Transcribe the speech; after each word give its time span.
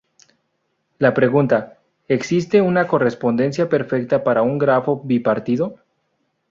La 0.97 1.13
pregunta 1.13 1.77
"¿Existe 2.07 2.59
una 2.59 2.87
correspondencia 2.87 3.69
perfecta 3.69 4.23
para 4.23 4.41
un 4.41 4.57
grafo 4.57 4.99
bipartito? 5.05 5.75